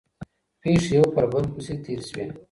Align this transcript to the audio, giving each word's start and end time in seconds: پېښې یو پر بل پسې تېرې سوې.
پېښې 0.61 0.93
یو 0.97 1.07
پر 1.13 1.25
بل 1.31 1.43
پسې 1.53 1.73
تېرې 1.83 2.03
سوې. 2.09 2.25